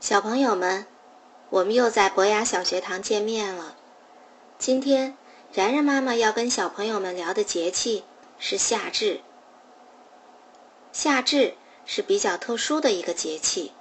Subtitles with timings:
[0.00, 0.86] 小朋友们，
[1.50, 3.74] 我们又在博雅小学堂见面了。
[4.56, 5.18] 今天，
[5.52, 8.04] 然然妈妈要跟小朋友们聊的节气
[8.38, 9.20] 是夏至。
[10.92, 13.72] 夏至是比较特殊的一个节气，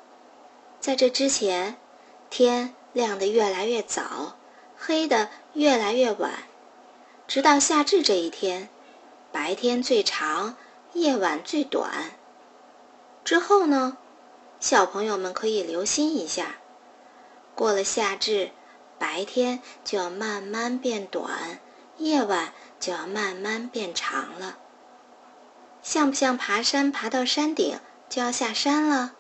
[0.79, 1.77] 在这之前，
[2.31, 4.37] 天亮得越来越早，
[4.75, 6.31] 黑得越来越晚，
[7.27, 8.69] 直到夏至这一天，
[9.31, 10.57] 白天最长，
[10.93, 12.11] 夜晚最短。
[13.23, 13.97] 之后呢？
[14.59, 16.55] 小朋友们可以留心一下，
[17.53, 18.49] 过了夏至，
[18.97, 21.59] 白天就要慢慢变短，
[21.97, 24.57] 夜晚就要慢慢变长了。
[25.83, 27.79] 像不像爬山爬到山顶
[28.09, 29.13] 就要下山了？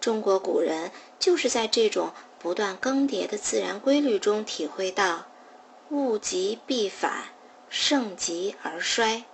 [0.00, 0.90] 中国古人
[1.20, 5.26] 就是在这种不断更迭的自然规律中体会到
[5.90, 7.24] “物极必反，
[7.68, 9.24] 盛极而衰”，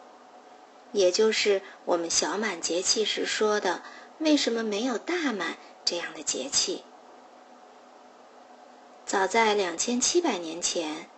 [0.93, 3.83] 也就是我们小满节气时说的。
[4.19, 6.83] 为什么没有大满这样的节气？
[9.05, 11.09] 早在两千七百年前，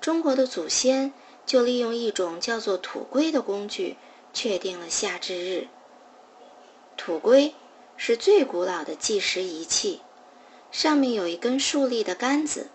[0.00, 1.12] 中国的祖先
[1.46, 3.96] 就利用一种叫做土圭的工具，
[4.32, 5.68] 确定了夏至日。
[6.96, 7.54] 土圭
[7.96, 10.02] 是最古老的计时仪器，
[10.70, 12.68] 上面有一根竖立的杆子，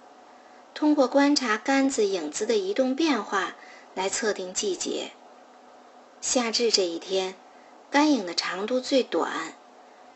[0.73, 3.55] 通过观察杆子影子的移动变化
[3.93, 5.11] 来测定季节。
[6.21, 7.35] 夏至这一天。
[7.89, 9.53] 干影的长度最短，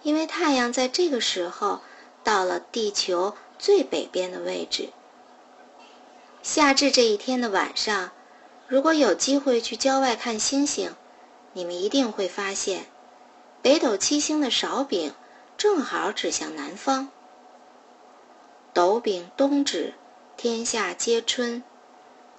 [0.03, 1.81] 因为太阳在这个时候
[2.23, 4.89] 到了地球最北边的位置。
[6.41, 8.11] 夏至这一天的晚上，
[8.67, 10.95] 如果有机会去郊外看星星，
[11.53, 12.85] 你们一定会发现，
[13.61, 15.13] 北斗七星的勺柄
[15.57, 17.09] 正好指向南方。
[18.73, 19.93] 斗柄东指，
[20.37, 21.61] 天下皆春；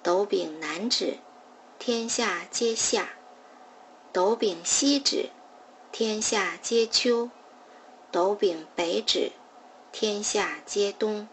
[0.01, 1.19] 斗柄南指，
[1.79, 3.09] 天下皆夏。
[4.11, 5.29] 斗柄西指，
[5.91, 7.29] 天下皆秋；
[8.13, 9.31] 斗柄北指，
[9.91, 11.27] 天下皆冬。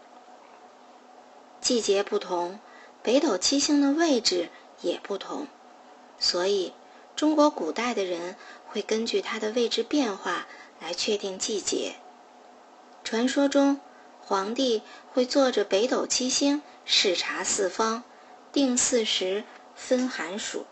[1.59, 2.59] 季节不同，
[3.03, 4.49] 北斗七星的位置
[4.81, 5.45] 也不同，
[6.17, 6.73] 所以
[7.15, 10.47] 中国古代的人会根据它的位置变化
[10.79, 11.97] 来确定季节。
[13.03, 13.79] 传说中，
[14.19, 14.81] 皇帝
[15.13, 18.03] 会坐着北斗七星视察四方，
[18.51, 19.43] 定四时，
[19.75, 20.65] 分寒暑。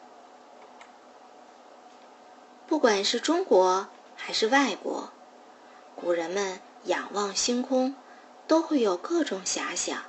[2.65, 5.11] 不管是中国还是外国，
[6.01, 7.93] 古人们仰望星空，
[8.47, 10.01] 都会有各种遐想。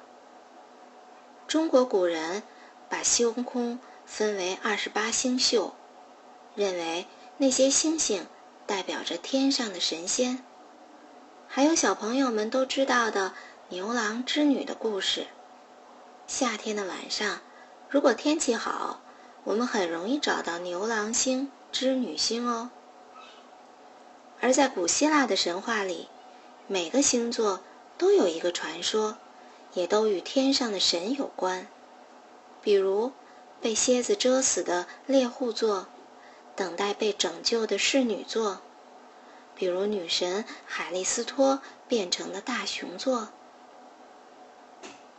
[1.49, 2.45] 中国古人
[2.89, 5.73] 把星空分为二十八星宿，
[6.55, 7.07] 认为
[7.39, 8.27] 那些星星
[8.67, 10.45] 代表着天上的神仙。
[11.49, 13.33] 还有小朋友们都知道的
[13.71, 15.27] 牛郎织女的故事。
[16.29, 17.41] 夏天的晚上，
[17.89, 19.01] 如果天气好，
[19.43, 21.51] 我们很容易找到牛郎星。
[21.73, 22.71] 织女星哦，
[24.41, 26.09] 而在古希腊的神话里，
[26.67, 27.61] 每个星座
[27.99, 29.17] 都有一个传说，
[29.75, 31.67] 也都与天上的神有关。
[32.63, 33.13] 比如
[33.61, 35.87] 被蝎子蛰死的猎户座，
[36.57, 38.59] 等待被拯救的侍女座；
[39.55, 43.29] 比如女神海利斯托变成的大熊座。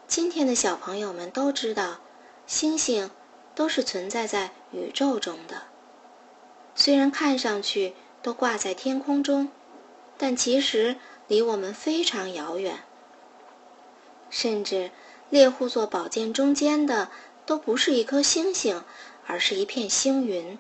[0.07, 1.99] 今天的小朋友们都知道，
[2.47, 3.11] 星星
[3.53, 5.63] 都是存在在宇宙中的。
[6.73, 9.49] 虽然看上去都挂在天空中，
[10.17, 12.83] 但其实离我们非常遥远。
[14.29, 14.91] 甚至
[15.29, 17.09] 猎户座宝剑中间的
[17.45, 18.83] 都不是一颗星星，
[19.25, 20.57] 而是一片星云；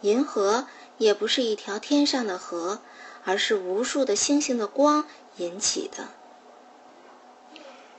[0.00, 0.66] 银河
[0.98, 2.80] 也不是一条天上的河，
[3.24, 5.06] 而是无数的星星的光
[5.36, 6.08] 引起的。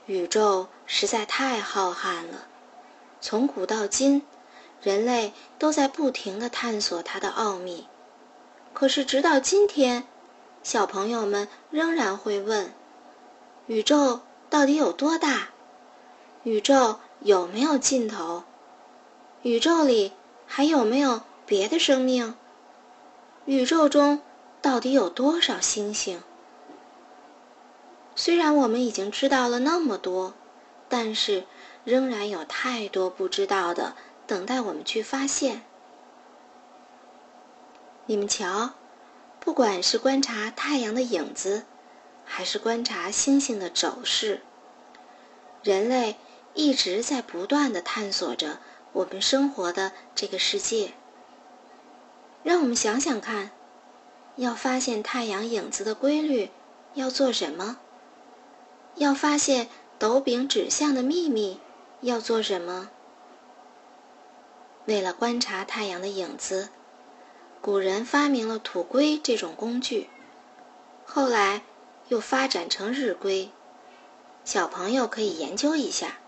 [0.06, 2.46] 宇宙实在太浩瀚了，
[3.20, 4.22] 从古到今。
[4.82, 7.88] 人类都在不停地探索它的奥秘，
[8.78, 10.04] 可是直到今天，
[10.62, 12.74] 小朋友们仍然会问：
[13.68, 14.20] 宇宙
[14.50, 15.48] 到底有多大？
[16.42, 18.44] 宇宙有没有尽头？
[19.40, 20.12] 宇宙里
[20.46, 22.34] 还有没有别的生命？
[23.46, 24.20] 宇宙中
[24.60, 26.20] 到底有多少星星？
[28.14, 30.34] 虽然我们已经知道了那么多，
[30.90, 31.46] 但是
[31.84, 33.94] 仍然有太多不知道的。
[34.26, 35.62] 等待我们去发现。
[38.08, 38.70] 你们瞧，
[39.40, 41.64] 不管是观察太阳的影子，
[42.24, 44.42] 还是观察星星的走势，
[45.64, 46.16] 人类
[46.54, 48.60] 一直在不断的探索着
[48.92, 50.92] 我们生活的这个世界。
[52.44, 53.50] 让我们想想看，
[54.36, 56.50] 要发现太阳影子的规律，
[56.94, 57.78] 要做什么？
[58.94, 59.68] 要发现
[59.98, 61.60] 斗柄指向的秘密，
[62.02, 62.88] 要做什么？
[64.84, 66.68] 为了观察太阳的影子，
[67.60, 70.08] 古人发明了土圭这种工具。
[71.04, 71.62] 后来，
[72.08, 73.50] 又发展成日晷。
[74.44, 76.18] 小朋友可以研究一下，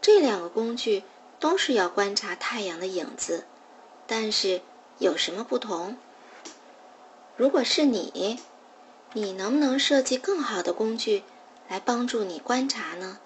[0.00, 1.04] 这两个工具
[1.38, 3.46] 都是要观察太阳的影子，
[4.06, 4.62] 但是
[4.98, 5.98] 有什么不同？
[7.36, 8.40] 如果是你，
[9.12, 11.24] 你能不能设计更好的工具
[11.68, 13.18] 来帮助你观察呢？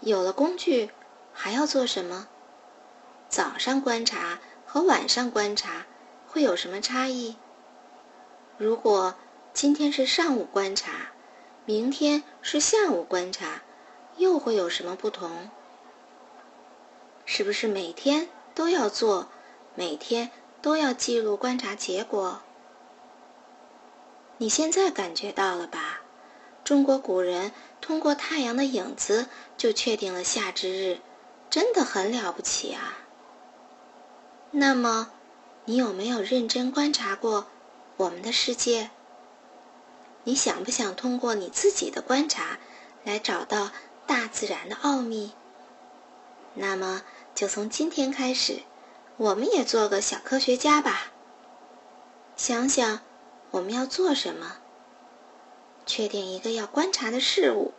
[0.00, 0.90] 有了工具，
[1.32, 2.26] 还要做什么？
[3.28, 4.40] 早上观察
[4.72, 5.84] 和晚上观察
[6.28, 7.34] 会有什么差异？
[8.56, 9.16] 如果
[9.52, 11.10] 今天是上午观察，
[11.64, 13.62] 明天是下午观察，
[14.16, 15.50] 又会有什么不同？
[17.26, 19.26] 是不是每天都要做，
[19.74, 20.30] 每天
[20.62, 22.40] 都要记录观察结果？
[24.38, 26.02] 你现在感觉到了吧？
[26.62, 27.50] 中国古人
[27.80, 29.26] 通过太阳的影子
[29.56, 31.00] 就确定了夏至日，
[31.50, 32.98] 真的很了不起啊！
[34.52, 35.10] 那么，
[35.64, 37.46] 你有没有认真观察过
[37.96, 38.90] 我们的世界？
[40.24, 42.58] 你想不想通过你自己的观察
[43.04, 43.70] 来找到
[44.06, 45.32] 大自然的奥秘？
[46.54, 47.02] 那么，
[47.34, 48.62] 就从今天开始，
[49.16, 51.12] 我们也做个小科学家吧。
[52.36, 53.00] 想想。
[53.52, 54.58] 我们要做什么？
[55.84, 57.74] 确定一个要观察的事物，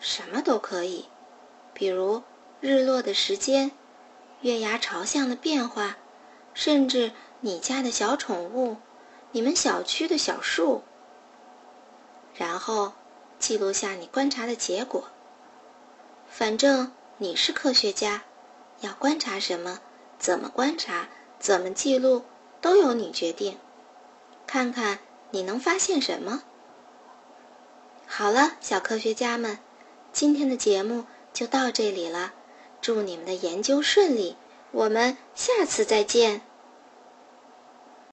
[0.00, 1.04] 什么都可以，
[1.74, 2.22] 比如
[2.60, 3.72] 日落的时间、
[4.40, 5.98] 月牙朝向的变化，
[6.54, 8.76] 甚至你家的小宠物、
[9.32, 10.82] 你们小区的小树。
[12.34, 12.92] 然后
[13.38, 15.04] 记录下你观察的结果。
[16.28, 18.22] 反正你是科学家，
[18.80, 19.80] 要观察什么、
[20.18, 21.08] 怎么观察、
[21.38, 22.24] 怎么记录，
[22.60, 23.58] 都由你决定。
[24.46, 24.98] 看看
[25.30, 26.42] 你能发现什么。
[28.06, 29.58] 好了，小科学家们，
[30.12, 32.32] 今天的节目就到这里了。
[32.80, 34.36] 祝你们的研究顺利，
[34.72, 36.51] 我们下次再见。